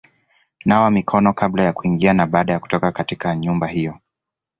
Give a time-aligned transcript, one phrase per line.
[0.65, 3.99] Nawa mikono kabla ya kuingia na baada ya kutoka katika nyumba hiyo;